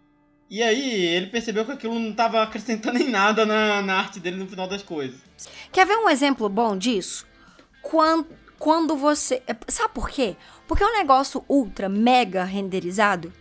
E 0.49 0.61
aí 0.63 1.05
ele 1.05 1.27
percebeu 1.27 1.63
que 1.65 1.71
aquilo 1.71 1.97
não 1.97 2.11
estava 2.11 2.41
acrescentando 2.41 2.97
em 2.97 3.09
nada 3.09 3.45
na, 3.45 3.81
na 3.81 3.95
arte 3.99 4.19
dele 4.19 4.37
no 4.37 4.47
final 4.47 4.67
das 4.67 4.81
coisas. 4.81 5.17
Quer 5.71 5.85
ver 5.85 5.95
um 5.95 6.09
exemplo 6.09 6.49
bom 6.49 6.77
disso? 6.77 7.25
Quando, 7.81 8.27
quando 8.57 8.95
você. 8.95 9.41
é, 9.47 9.55
Sabe 9.69 9.93
por 9.93 10.09
quê? 10.09 10.35
Porque 10.71 10.85
um 10.85 10.93
negócio 10.93 11.43
ultra, 11.49 11.89
mega 11.89 12.45
renderizado 12.45 13.33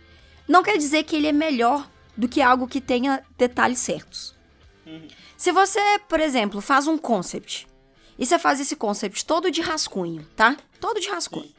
não 0.45 0.61
quer 0.61 0.77
dizer 0.77 1.03
que 1.03 1.15
ele 1.15 1.27
é 1.27 1.31
melhor 1.31 1.89
do 2.17 2.27
que 2.27 2.41
algo 2.41 2.67
que 2.67 2.81
tenha 2.81 3.23
detalhes 3.37 3.79
certos. 3.79 4.35
Se 5.37 5.49
você, 5.53 5.79
por 6.09 6.19
exemplo, 6.19 6.59
faz 6.59 6.87
um 6.87 6.97
concept 6.97 7.69
e 8.19 8.25
você 8.25 8.37
faz 8.37 8.59
esse 8.59 8.75
concept 8.75 9.25
todo 9.25 9.49
de 9.49 9.61
rascunho, 9.61 10.27
tá? 10.35 10.57
Todo 10.77 10.99
de 10.99 11.07
rascunho. 11.07 11.49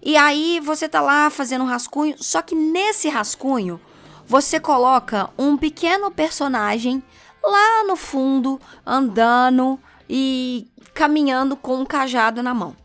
E 0.00 0.16
aí 0.16 0.60
você 0.60 0.88
tá 0.88 1.00
lá 1.00 1.28
fazendo 1.30 1.64
um 1.64 1.68
rascunho, 1.68 2.14
só 2.16 2.40
que 2.40 2.54
nesse 2.54 3.08
rascunho 3.08 3.80
você 4.24 4.60
coloca 4.60 5.30
um 5.36 5.56
pequeno 5.56 6.12
personagem 6.12 7.02
lá 7.42 7.82
no 7.82 7.96
fundo, 7.96 8.60
andando 8.86 9.80
e 10.08 10.70
caminhando 10.94 11.56
com 11.56 11.74
um 11.74 11.84
cajado 11.84 12.40
na 12.40 12.54
mão. 12.54 12.76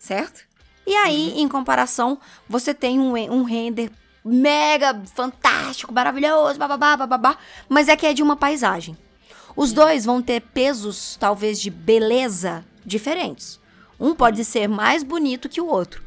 Certo? 0.00 0.45
E 0.86 0.94
aí, 0.94 1.40
em 1.40 1.48
comparação, 1.48 2.18
você 2.48 2.72
tem 2.72 3.00
um, 3.00 3.14
um 3.32 3.42
render 3.42 3.90
mega 4.24 5.02
fantástico, 5.14 5.92
maravilhoso, 5.92 6.58
bababá, 6.58 6.96
bababá, 6.96 7.36
mas 7.68 7.88
é 7.88 7.96
que 7.96 8.06
é 8.06 8.12
de 8.12 8.22
uma 8.22 8.36
paisagem. 8.36 8.96
Os 9.56 9.72
dois 9.72 10.04
vão 10.04 10.20
ter 10.20 10.42
pesos, 10.42 11.16
talvez, 11.18 11.60
de 11.60 11.70
beleza 11.70 12.64
diferentes. 12.84 13.58
Um 13.98 14.14
pode 14.14 14.44
ser 14.44 14.68
mais 14.68 15.02
bonito 15.02 15.48
que 15.48 15.60
o 15.60 15.66
outro. 15.66 16.04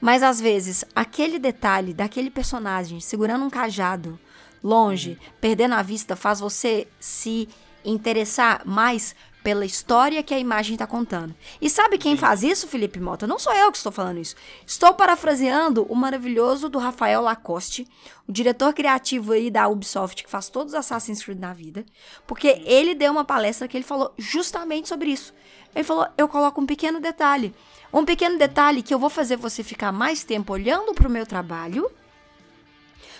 Mas 0.00 0.22
às 0.22 0.40
vezes, 0.40 0.84
aquele 0.94 1.38
detalhe 1.38 1.92
daquele 1.92 2.30
personagem 2.30 3.00
segurando 3.00 3.44
um 3.44 3.50
cajado 3.50 4.18
longe, 4.62 5.18
perdendo 5.40 5.74
a 5.74 5.82
vista, 5.82 6.14
faz 6.14 6.40
você 6.40 6.86
se 7.00 7.48
interessar 7.84 8.62
mais 8.64 9.14
pela 9.42 9.64
história 9.64 10.22
que 10.22 10.32
a 10.32 10.38
imagem 10.38 10.74
está 10.74 10.86
contando. 10.86 11.34
E 11.60 11.68
sabe 11.68 11.98
quem 11.98 12.16
faz 12.16 12.42
isso, 12.42 12.68
Felipe 12.68 13.00
Mota? 13.00 13.26
Não 13.26 13.38
sou 13.38 13.52
eu 13.52 13.70
que 13.70 13.76
estou 13.76 13.92
falando 13.92 14.18
isso. 14.18 14.36
Estou 14.66 14.94
parafraseando 14.94 15.84
o 15.88 15.96
maravilhoso 15.96 16.68
do 16.68 16.78
Rafael 16.78 17.20
Lacoste, 17.20 17.86
o 18.28 18.32
diretor 18.32 18.72
criativo 18.72 19.32
aí 19.32 19.50
da 19.50 19.68
Ubisoft 19.68 20.22
que 20.22 20.30
faz 20.30 20.48
todos 20.48 20.72
os 20.72 20.78
Assassin's 20.78 21.24
Creed 21.24 21.38
na 21.38 21.52
vida, 21.52 21.84
porque 22.26 22.62
ele 22.64 22.94
deu 22.94 23.10
uma 23.10 23.24
palestra 23.24 23.66
que 23.66 23.76
ele 23.76 23.84
falou 23.84 24.12
justamente 24.16 24.88
sobre 24.88 25.10
isso. 25.10 25.34
Ele 25.74 25.84
falou: 25.84 26.06
"Eu 26.16 26.28
coloco 26.28 26.60
um 26.60 26.66
pequeno 26.66 27.00
detalhe, 27.00 27.54
um 27.92 28.04
pequeno 28.04 28.38
detalhe 28.38 28.82
que 28.82 28.94
eu 28.94 28.98
vou 28.98 29.10
fazer 29.10 29.36
você 29.36 29.62
ficar 29.62 29.92
mais 29.92 30.24
tempo 30.24 30.52
olhando 30.52 30.94
para 30.94 31.08
o 31.08 31.10
meu 31.10 31.26
trabalho 31.26 31.90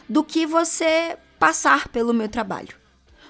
do 0.09 0.23
que 0.23 0.47
você 0.47 1.17
passar 1.38 1.88
pelo 1.88 2.14
meu 2.14 2.29
trabalho. 2.29 2.82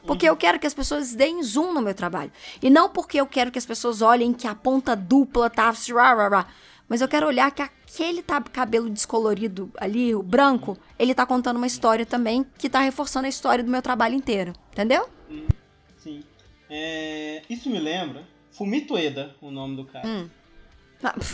Porque 0.07 0.29
eu 0.29 0.37
quero 0.37 0.59
que 0.59 0.67
as 0.67 0.75
pessoas 0.75 1.15
deem 1.15 1.43
zoom 1.43 1.73
no 1.73 1.81
meu 1.81 1.95
trabalho. 1.95 2.33
E 2.61 2.69
não 2.69 2.89
porque 2.89 3.21
eu 3.21 3.27
quero 3.27 3.51
que 3.51 3.59
as 3.59 3.67
pessoas 3.67 4.03
olhem 4.03 4.33
que 4.33 4.47
a 4.47 4.55
ponta 4.55 4.97
dupla 4.97 5.49
tá. 5.49 5.71
Rá, 5.71 6.15
rá, 6.15 6.29
rá. 6.29 6.47
Mas 6.89 7.01
eu 7.01 7.09
quero 7.09 7.27
olhar 7.27 7.51
que 7.51 7.63
aquele 7.63 8.23
tá, 8.23 8.41
cabelo 8.41 8.91
descolorido 8.91 9.71
ali, 9.79 10.15
o 10.15 10.23
branco, 10.23 10.77
ele 10.99 11.15
tá 11.15 11.25
contando 11.25 11.57
uma 11.57 11.67
história 11.67 12.05
também 12.05 12.45
que 12.59 12.69
tá 12.69 12.81
reforçando 12.81 13.27
a 13.27 13.29
história 13.29 13.65
do 13.65 13.71
meu 13.71 13.81
trabalho 13.81 14.15
inteiro. 14.15 14.53
Entendeu? 14.73 15.09
Sim. 15.99 16.23
É, 16.69 17.43
isso 17.49 17.71
me 17.71 17.79
lembra. 17.79 18.27
Fumito 18.51 18.99
Eda, 18.99 19.35
o 19.41 19.51
nome 19.51 19.77
do 19.77 19.85
cara. 19.85 20.07
Hum. 20.07 20.29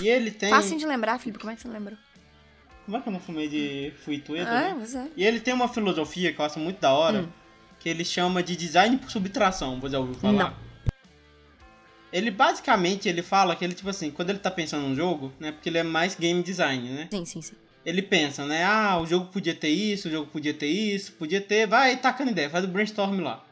E 0.01 0.09
ele 0.09 0.31
tem. 0.31 0.51
Fácil 0.51 0.79
de 0.79 0.87
lembrar, 0.87 1.19
Felipe. 1.19 1.39
Como 1.39 1.51
é 1.51 1.57
que 1.57 1.63
você 1.63 1.69
lembrou? 1.69 1.99
Como 2.85 2.97
é 2.97 3.01
que 3.01 3.09
eu 3.09 3.13
não 3.13 3.21
fumei 3.21 3.49
de 3.49 3.93
Fumito 4.03 4.35
Eda? 4.35 4.51
Ah, 4.51 4.75
né? 4.75 4.87
é. 4.95 5.09
E 5.17 5.25
ele 5.25 5.41
tem 5.41 5.53
uma 5.53 5.69
filosofia 5.69 6.33
que 6.33 6.41
eu 6.41 6.45
acho 6.45 6.59
muito 6.59 6.81
da 6.81 6.93
hora, 6.93 7.23
Hum. 7.23 7.29
Que 7.81 7.89
ele 7.89 8.05
chama 8.05 8.43
de 8.43 8.57
design 8.57 8.97
por 8.97 9.11
subtração. 9.11 9.79
Você 9.81 9.93
já 9.93 9.99
ouviu 9.99 10.15
falar? 10.15 10.33
Não. 10.51 10.69
Ele 12.13 12.31
basicamente 12.31 13.09
ele 13.09 13.23
fala 13.23 13.55
que 13.55 13.65
ele, 13.65 13.75
tipo 13.75 13.91
assim, 13.91 14.11
quando 14.11 14.31
ele 14.31 14.39
tá 14.39 14.51
pensando 14.51 14.83
num 14.89 14.95
jogo, 14.97 15.33
né? 15.39 15.53
Porque 15.53 15.69
ele 15.69 15.79
é 15.79 15.83
mais 15.83 16.15
game 16.15 16.43
design, 16.43 16.89
né? 16.89 17.09
Sim, 17.11 17.25
sim, 17.25 17.43
sim. 17.43 17.55
Ele 17.85 18.03
pensa, 18.03 18.45
né? 18.47 18.65
Ah, 18.65 18.99
o 18.99 19.07
jogo 19.07 19.27
podia 19.27 19.55
ter 19.55 19.69
isso, 19.69 20.09
o 20.09 20.11
jogo 20.11 20.31
podia 20.31 20.55
ter 20.55 20.67
isso, 20.69 21.13
podia 21.13 21.41
ter. 21.41 21.67
Vai 21.67 21.97
tacando 21.97 22.31
ideia, 22.31 22.49
faz 22.51 22.65
o 22.65 22.69
brainstorm 22.69 23.21
lá. 23.21 23.45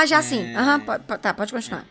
Ah, 0.00 0.06
já 0.06 0.20
sim. 0.22 0.42
É. 0.42 0.54
Aham, 0.56 0.80
po- 0.80 1.00
po- 1.00 1.18
tá, 1.18 1.32
pode 1.34 1.52
continuar. 1.52 1.84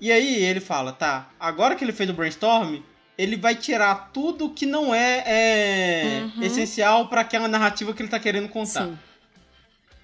E 0.00 0.12
aí 0.12 0.34
ele 0.44 0.60
fala, 0.60 0.92
tá, 0.92 1.30
agora 1.40 1.74
que 1.76 1.84
ele 1.84 1.92
fez 1.92 2.10
o 2.10 2.12
brainstorm, 2.12 2.80
ele 3.16 3.36
vai 3.36 3.54
tirar 3.54 4.10
tudo 4.12 4.50
que 4.50 4.66
não 4.66 4.94
é, 4.94 5.22
é 5.26 6.22
Uhum. 6.36 6.42
essencial 6.42 7.08
pra 7.08 7.22
aquela 7.22 7.48
narrativa 7.48 7.94
que 7.94 8.02
ele 8.02 8.08
tá 8.10 8.18
querendo 8.18 8.48
contar. 8.48 8.84
Sim. 8.86 8.98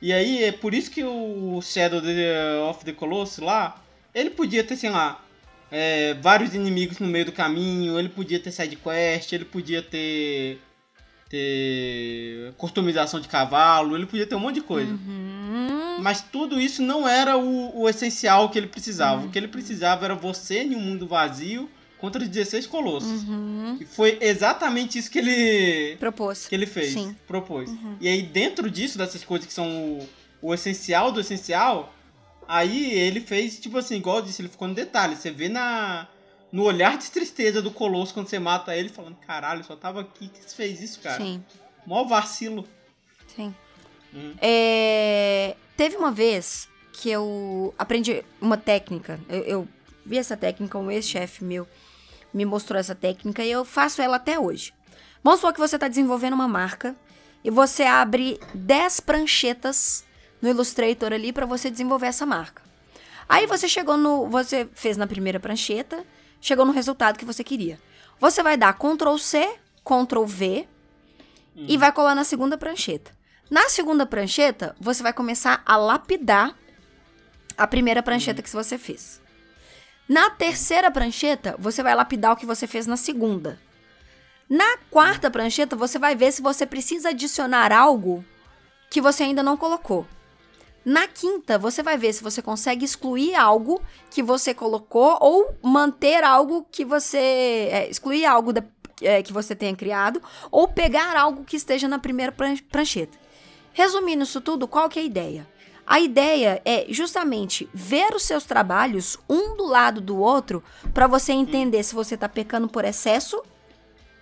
E 0.02 0.12
aí 0.12 0.44
é 0.44 0.52
por 0.52 0.72
isso 0.72 0.90
que 0.90 1.04
o 1.04 1.60
Shadow 1.62 2.00
the- 2.00 2.58
of 2.68 2.84
the 2.84 2.92
Colossus 2.92 3.38
lá, 3.44 3.80
ele 4.14 4.30
podia 4.30 4.64
ter, 4.64 4.76
sei 4.76 4.88
lá, 4.90 5.22
é, 5.70 6.14
vários 6.14 6.54
inimigos 6.54 6.98
no 6.98 7.06
meio 7.06 7.26
do 7.26 7.32
caminho, 7.32 7.98
ele 7.98 8.08
podia 8.08 8.40
ter 8.40 8.50
side 8.50 8.76
quest, 8.76 9.32
ele 9.32 9.44
podia 9.44 9.82
ter 9.82 10.58
ter 11.28 12.52
customização 12.58 13.20
de 13.20 13.28
cavalo, 13.28 13.96
ele 13.96 14.04
podia 14.06 14.26
ter 14.26 14.34
um 14.34 14.40
monte 14.40 14.56
de 14.56 14.60
coisa. 14.62 14.90
Uhum. 14.92 15.98
Mas 16.00 16.20
tudo 16.22 16.60
isso 16.60 16.82
não 16.82 17.08
era 17.08 17.36
o, 17.38 17.82
o 17.82 17.88
essencial 17.88 18.48
que 18.48 18.58
ele 18.58 18.66
precisava. 18.66 19.26
O 19.26 19.30
que 19.30 19.38
ele 19.38 19.46
precisava 19.46 20.04
era 20.04 20.14
você 20.14 20.62
em 20.64 20.74
um 20.74 20.80
mundo 20.80 21.06
vazio 21.06 21.70
contra 22.00 22.22
os 22.22 22.28
16 22.28 22.66
colossos. 22.66 23.22
Uhum. 23.24 23.76
E 23.80 23.84
foi 23.84 24.18
exatamente 24.20 24.98
isso 24.98 25.10
que 25.10 25.18
ele 25.18 25.96
Propôs. 25.98 26.46
que 26.46 26.54
ele 26.54 26.66
fez, 26.66 26.92
Sim. 26.92 27.06
Uhum. 27.08 27.14
propôs. 27.26 27.70
E 28.00 28.08
aí 28.08 28.22
dentro 28.22 28.70
disso, 28.70 28.96
dessas 28.98 29.22
coisas 29.24 29.46
que 29.46 29.52
são 29.52 29.68
o, 29.68 30.08
o 30.42 30.54
essencial 30.54 31.12
do 31.12 31.20
essencial, 31.20 31.92
aí 32.48 32.92
ele 32.92 33.20
fez, 33.20 33.58
tipo 33.60 33.78
assim, 33.78 33.96
igual 33.96 34.16
eu 34.16 34.22
disse, 34.22 34.40
ele 34.42 34.48
ficou 34.48 34.66
no 34.68 34.74
detalhe. 34.74 35.16
Você 35.16 35.30
vê 35.30 35.48
na 35.48 36.08
no 36.52 36.64
olhar 36.64 36.98
de 36.98 37.08
tristeza 37.10 37.62
do 37.62 37.70
Colosso 37.70 38.12
quando 38.12 38.26
você 38.28 38.38
mata 38.38 38.74
ele, 38.76 38.88
falando, 38.88 39.14
caralho, 39.24 39.62
só 39.62 39.76
tava 39.76 40.00
aqui 40.00 40.26
que 40.28 40.40
você 40.42 40.56
fez 40.56 40.80
isso, 40.82 40.98
cara. 40.98 41.16
Sim, 41.22 41.44
Mó 41.86 42.02
vacilo. 42.04 42.66
sim. 43.36 43.54
Uhum. 44.12 44.34
É, 44.42 45.54
Teve 45.76 45.96
uma 45.96 46.10
vez 46.10 46.68
que 46.92 47.08
eu 47.08 47.72
aprendi 47.78 48.24
uma 48.40 48.56
técnica. 48.56 49.18
Eu, 49.28 49.38
eu 49.44 49.68
vi 50.04 50.18
essa 50.18 50.36
técnica, 50.36 50.76
um 50.76 50.90
ex-chefe 50.90 51.44
meu 51.44 51.66
me 52.32 52.44
mostrou 52.44 52.78
essa 52.78 52.94
técnica 52.94 53.44
e 53.44 53.50
eu 53.50 53.64
faço 53.64 54.00
ela 54.02 54.16
até 54.16 54.38
hoje. 54.38 54.72
Vamos 55.22 55.40
supor 55.40 55.52
que 55.52 55.60
você 55.60 55.76
está 55.76 55.88
desenvolvendo 55.88 56.34
uma 56.34 56.48
marca 56.48 56.96
e 57.44 57.50
você 57.50 57.84
abre 57.84 58.40
10 58.54 59.00
pranchetas 59.00 60.04
no 60.40 60.48
Illustrator 60.48 61.12
ali 61.12 61.32
para 61.32 61.46
você 61.46 61.70
desenvolver 61.70 62.06
essa 62.06 62.24
marca. 62.24 62.62
Aí 63.28 63.46
você 63.46 63.68
chegou 63.68 63.96
no. 63.96 64.26
Você 64.28 64.68
fez 64.74 64.96
na 64.96 65.06
primeira 65.06 65.38
prancheta, 65.38 66.04
chegou 66.40 66.66
no 66.66 66.72
resultado 66.72 67.18
que 67.18 67.24
você 67.24 67.44
queria. 67.44 67.78
Você 68.18 68.42
vai 68.42 68.56
dar 68.56 68.74
Ctrl 68.74 69.16
C, 69.18 69.56
Ctrl 69.84 70.24
V 70.24 70.68
e 71.56 71.76
vai 71.76 71.92
colar 71.92 72.14
na 72.14 72.24
segunda 72.24 72.58
prancheta. 72.58 73.12
Na 73.50 73.68
segunda 73.68 74.06
prancheta, 74.06 74.74
você 74.80 75.02
vai 75.02 75.12
começar 75.12 75.62
a 75.66 75.76
lapidar 75.76 76.56
a 77.56 77.66
primeira 77.66 78.02
prancheta 78.02 78.42
que 78.42 78.50
você 78.50 78.78
fez. 78.78 79.20
Na 80.10 80.28
terceira 80.28 80.90
prancheta, 80.90 81.54
você 81.56 81.84
vai 81.84 81.94
lapidar 81.94 82.32
o 82.32 82.36
que 82.36 82.44
você 82.44 82.66
fez 82.66 82.84
na 82.84 82.96
segunda. 82.96 83.60
Na 84.48 84.76
quarta 84.90 85.30
prancheta, 85.30 85.76
você 85.76 86.00
vai 86.00 86.16
ver 86.16 86.32
se 86.32 86.42
você 86.42 86.66
precisa 86.66 87.10
adicionar 87.10 87.72
algo 87.72 88.24
que 88.90 89.00
você 89.00 89.22
ainda 89.22 89.40
não 89.40 89.56
colocou. 89.56 90.04
Na 90.84 91.06
quinta, 91.06 91.56
você 91.56 91.80
vai 91.80 91.96
ver 91.96 92.12
se 92.12 92.24
você 92.24 92.42
consegue 92.42 92.84
excluir 92.84 93.36
algo 93.36 93.80
que 94.10 94.20
você 94.20 94.52
colocou 94.52 95.16
ou 95.20 95.54
manter 95.62 96.24
algo 96.24 96.66
que 96.72 96.84
você. 96.84 97.68
é, 97.70 97.88
excluir 97.88 98.24
algo 98.26 98.52
da- 98.52 98.64
é, 99.00 99.22
que 99.22 99.32
você 99.32 99.54
tenha 99.54 99.76
criado 99.76 100.20
ou 100.50 100.66
pegar 100.66 101.16
algo 101.16 101.44
que 101.44 101.54
esteja 101.56 101.86
na 101.86 102.00
primeira 102.00 102.32
pran- 102.32 102.56
prancheta. 102.68 103.16
Resumindo 103.72 104.24
isso 104.24 104.40
tudo, 104.40 104.66
qual 104.66 104.88
que 104.88 104.98
é 104.98 105.02
a 105.02 105.06
ideia? 105.06 105.46
A 105.90 105.98
ideia 105.98 106.62
é 106.64 106.86
justamente 106.88 107.68
ver 107.74 108.14
os 108.14 108.22
seus 108.22 108.44
trabalhos 108.44 109.18
um 109.28 109.56
do 109.56 109.66
lado 109.66 110.00
do 110.00 110.16
outro 110.20 110.62
para 110.94 111.08
você 111.08 111.32
entender 111.32 111.82
se 111.82 111.96
você 111.96 112.16
tá 112.16 112.28
pecando 112.28 112.68
por 112.68 112.84
excesso, 112.84 113.42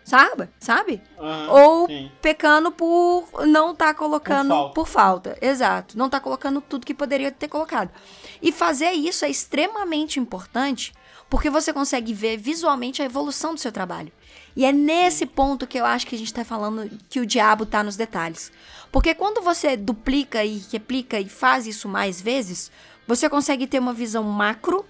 sabe? 0.02 0.48
Sabe? 0.58 1.02
Aham, 1.18 1.50
Ou 1.52 1.86
sim. 1.86 2.10
pecando 2.22 2.72
por 2.72 3.28
não 3.46 3.74
tá 3.74 3.92
colocando 3.92 4.48
Por 4.48 4.54
falta. 4.56 4.74
por 4.74 4.88
falta. 4.88 5.38
Exato. 5.42 5.98
Não 5.98 6.08
tá 6.08 6.18
colocando 6.18 6.62
tudo 6.62 6.86
que 6.86 6.94
poderia 6.94 7.30
ter 7.30 7.48
colocado. 7.48 7.90
E 8.40 8.50
fazer 8.50 8.92
isso 8.92 9.26
é 9.26 9.28
extremamente 9.28 10.18
importante 10.18 10.94
porque 11.30 11.50
você 11.50 11.72
consegue 11.72 12.12
ver 12.14 12.36
visualmente 12.36 13.02
a 13.02 13.04
evolução 13.04 13.54
do 13.54 13.60
seu 13.60 13.70
trabalho. 13.70 14.12
E 14.56 14.64
é 14.64 14.72
nesse 14.72 15.26
ponto 15.26 15.66
que 15.66 15.78
eu 15.78 15.84
acho 15.84 16.06
que 16.06 16.14
a 16.14 16.18
gente 16.18 16.32
tá 16.32 16.44
falando 16.44 16.90
que 17.08 17.20
o 17.20 17.26
diabo 17.26 17.66
tá 17.66 17.82
nos 17.82 17.96
detalhes. 17.96 18.50
Porque 18.90 19.14
quando 19.14 19.42
você 19.42 19.76
duplica 19.76 20.44
e 20.44 20.62
replica 20.72 21.20
e 21.20 21.28
faz 21.28 21.66
isso 21.66 21.88
mais 21.88 22.20
vezes, 22.20 22.70
você 23.06 23.28
consegue 23.28 23.66
ter 23.66 23.78
uma 23.78 23.92
visão 23.92 24.24
macro 24.24 24.84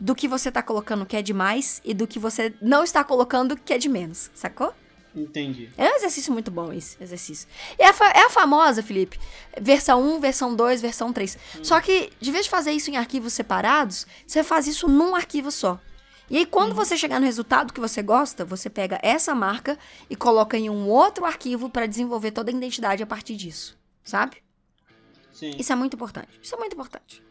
do 0.00 0.14
que 0.14 0.26
você 0.26 0.50
tá 0.50 0.62
colocando 0.62 1.06
que 1.06 1.16
é 1.16 1.22
demais 1.22 1.80
e 1.84 1.94
do 1.94 2.06
que 2.06 2.18
você 2.18 2.52
não 2.60 2.82
está 2.82 3.04
colocando 3.04 3.56
que 3.56 3.72
é 3.72 3.78
de 3.78 3.88
menos, 3.88 4.30
sacou? 4.34 4.74
Entendi. 5.14 5.70
É 5.76 5.90
um 5.90 5.96
exercício 5.96 6.32
muito 6.32 6.50
bom 6.50 6.72
esse 6.72 6.96
exercício. 7.02 7.46
É 7.78 7.86
a, 7.86 7.94
é 8.14 8.26
a 8.26 8.30
famosa, 8.30 8.82
Felipe, 8.82 9.20
versão 9.60 10.02
1, 10.16 10.20
versão 10.20 10.54
2, 10.54 10.80
versão 10.80 11.12
3. 11.12 11.38
Só 11.62 11.80
que, 11.80 12.10
de 12.18 12.32
vez 12.32 12.44
de 12.44 12.50
fazer 12.50 12.72
isso 12.72 12.90
em 12.90 12.96
arquivos 12.96 13.34
separados, 13.34 14.06
você 14.26 14.42
faz 14.42 14.66
isso 14.66 14.88
num 14.88 15.14
arquivo 15.14 15.50
só. 15.50 15.78
E 16.30 16.38
aí, 16.38 16.46
quando 16.46 16.74
você 16.74 16.96
chegar 16.96 17.20
no 17.20 17.26
resultado 17.26 17.74
que 17.74 17.80
você 17.80 18.02
gosta, 18.02 18.42
você 18.42 18.70
pega 18.70 18.98
essa 19.02 19.34
marca 19.34 19.78
e 20.08 20.16
coloca 20.16 20.56
em 20.56 20.70
um 20.70 20.88
outro 20.88 21.26
arquivo 21.26 21.68
para 21.68 21.86
desenvolver 21.86 22.30
toda 22.30 22.50
a 22.50 22.54
identidade 22.54 23.02
a 23.02 23.06
partir 23.06 23.36
disso. 23.36 23.78
Sabe? 24.02 24.38
Sim. 25.30 25.54
Isso 25.58 25.72
é 25.72 25.76
muito 25.76 25.94
importante. 25.94 26.40
Isso 26.42 26.54
é 26.54 26.58
muito 26.58 26.72
importante. 26.72 27.22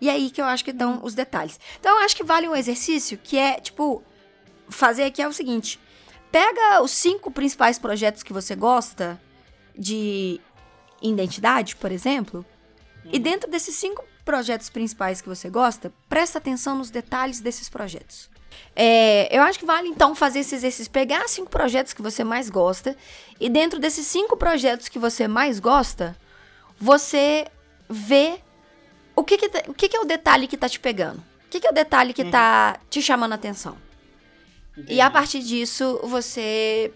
E 0.00 0.08
aí 0.08 0.30
que 0.30 0.40
eu 0.40 0.46
acho 0.46 0.64
que 0.64 0.70
estão 0.70 1.00
os 1.04 1.14
detalhes. 1.14 1.60
Então, 1.78 1.98
eu 1.98 2.04
acho 2.04 2.16
que 2.16 2.24
vale 2.24 2.48
um 2.48 2.56
exercício 2.56 3.18
que 3.18 3.36
é, 3.36 3.60
tipo, 3.60 4.02
fazer 4.68 5.04
aqui 5.04 5.20
é 5.20 5.28
o 5.28 5.32
seguinte: 5.32 5.78
pega 6.34 6.82
os 6.82 6.90
cinco 6.90 7.30
principais 7.30 7.78
projetos 7.78 8.24
que 8.24 8.32
você 8.32 8.56
gosta 8.56 9.20
de 9.78 10.40
identidade, 11.00 11.76
por 11.76 11.92
exemplo, 11.92 12.44
e 13.04 13.20
dentro 13.20 13.48
desses 13.48 13.76
cinco 13.76 14.04
projetos 14.24 14.68
principais 14.68 15.20
que 15.20 15.28
você 15.28 15.48
gosta, 15.48 15.92
presta 16.08 16.38
atenção 16.38 16.76
nos 16.76 16.90
detalhes 16.90 17.40
desses 17.40 17.68
projetos. 17.68 18.28
É, 18.74 19.28
eu 19.30 19.42
acho 19.42 19.60
que 19.60 19.64
vale 19.64 19.86
então 19.86 20.12
fazer 20.12 20.40
esse 20.40 20.56
exercício, 20.56 20.90
pegar 20.90 21.28
cinco 21.28 21.48
projetos 21.48 21.92
que 21.92 22.02
você 22.02 22.24
mais 22.24 22.50
gosta 22.50 22.96
e 23.38 23.48
dentro 23.48 23.78
desses 23.78 24.04
cinco 24.04 24.36
projetos 24.36 24.88
que 24.88 24.98
você 24.98 25.28
mais 25.28 25.60
gosta, 25.60 26.16
você 26.76 27.46
vê 27.88 28.40
o 29.14 29.22
que 29.22 29.38
que, 29.38 29.48
tá- 29.48 29.62
o 29.68 29.74
que 29.74 29.88
que 29.88 29.96
é 29.96 30.00
o 30.00 30.04
detalhe 30.04 30.48
que 30.48 30.56
tá 30.56 30.68
te 30.68 30.80
pegando, 30.80 31.18
o 31.18 31.48
que 31.48 31.60
que 31.60 31.66
é 31.68 31.70
o 31.70 31.74
detalhe 31.74 32.12
que 32.12 32.24
tá 32.24 32.80
te 32.90 33.00
chamando 33.00 33.30
a 33.30 33.36
atenção. 33.36 33.76
E 34.76 34.80
a 34.80 35.06
Entendi. 35.06 35.12
partir 35.12 35.40
disso, 35.40 36.00
você 36.02 36.92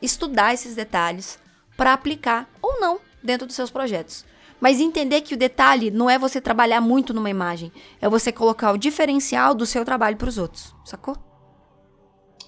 estudar 0.00 0.54
esses 0.54 0.74
detalhes 0.74 1.38
para 1.76 1.92
aplicar 1.92 2.48
ou 2.62 2.80
não 2.80 3.00
dentro 3.22 3.46
dos 3.46 3.56
seus 3.56 3.70
projetos. 3.70 4.24
Mas 4.60 4.80
entender 4.80 5.20
que 5.20 5.34
o 5.34 5.36
detalhe 5.36 5.90
não 5.90 6.10
é 6.10 6.18
você 6.18 6.40
trabalhar 6.40 6.80
muito 6.80 7.14
numa 7.14 7.30
imagem, 7.30 7.72
é 8.00 8.08
você 8.08 8.32
colocar 8.32 8.72
o 8.72 8.78
diferencial 8.78 9.54
do 9.54 9.64
seu 9.64 9.84
trabalho 9.84 10.16
para 10.16 10.28
os 10.28 10.36
outros, 10.36 10.74
sacou? 10.84 11.16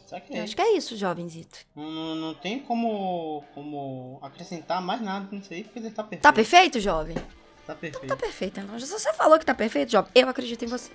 Saquei. 0.06 0.40
Eu 0.40 0.42
acho 0.42 0.56
que 0.56 0.62
é 0.62 0.76
isso, 0.76 0.96
jovenzito. 0.96 1.58
Não, 1.76 1.88
não, 1.88 2.14
não 2.16 2.34
tem 2.34 2.58
como, 2.58 3.44
como 3.54 4.18
acrescentar 4.22 4.82
mais 4.82 5.00
nada 5.00 5.28
nisso 5.30 5.54
aí, 5.54 5.62
porque 5.62 5.78
ele 5.78 5.90
tá 5.90 6.02
perfeito. 6.02 6.22
Tá 6.22 6.32
perfeito, 6.32 6.80
jovem? 6.80 7.16
Tá 7.64 7.76
perfeito. 7.76 8.06
Tá 8.08 8.16
perfeito, 8.16 8.60
não. 8.62 8.80
Se 8.80 8.90
você 8.90 9.12
falou 9.12 9.38
que 9.38 9.46
tá 9.46 9.54
perfeito, 9.54 9.92
jovem, 9.92 10.10
eu 10.12 10.28
acredito 10.28 10.64
em 10.64 10.68
você. 10.68 10.90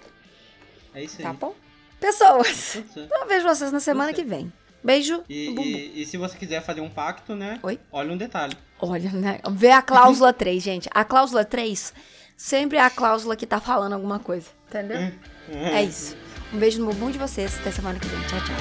É 0.93 1.01
isso 1.01 1.15
aí. 1.19 1.23
Tá 1.23 1.31
bom? 1.31 1.55
pessoas. 2.05 2.75
Então 2.95 3.27
vejo 3.27 3.47
vocês 3.47 3.71
na 3.71 3.79
semana 3.79 4.13
que 4.13 4.23
vem. 4.23 4.51
Beijo. 4.83 5.23
E, 5.27 5.49
e, 5.49 6.01
e, 6.01 6.05
se 6.05 6.15
você 6.15 6.37
quiser 6.37 6.61
fazer 6.61 6.81
um 6.81 6.89
pacto, 6.89 7.35
né? 7.35 7.59
Oi? 7.63 7.79
Olha 7.91 8.13
um 8.13 8.17
detalhe. 8.17 8.55
Olha, 8.79 9.09
né? 9.11 9.39
Vê 9.51 9.71
a 9.71 9.81
cláusula 9.81 10.31
3, 10.31 10.61
gente. 10.61 10.87
A 10.93 11.03
cláusula 11.03 11.43
3 11.43 11.91
sempre 12.37 12.77
é 12.77 12.81
a 12.81 12.89
cláusula 12.91 13.35
que 13.35 13.47
tá 13.47 13.59
falando 13.59 13.93
alguma 13.93 14.19
coisa. 14.19 14.47
Entendeu? 14.67 14.97
é, 14.97 15.79
é 15.79 15.83
isso. 15.83 16.15
Um 16.53 16.59
beijo 16.59 16.79
no 16.79 16.91
bumbum 16.91 17.09
de 17.09 17.17
vocês. 17.17 17.57
Até 17.59 17.71
semana 17.71 17.99
que 17.99 18.07
vem. 18.07 18.19
Tchau, 18.27 18.39
tchau. 18.41 18.55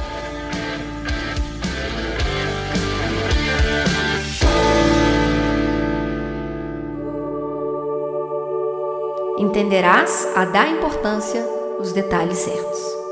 Entenderás 9.39 10.27
a 10.35 10.47
dar 10.47 10.71
importância 10.71 11.45
os 11.79 11.93
detalhes 11.93 12.39
certos. 12.39 13.04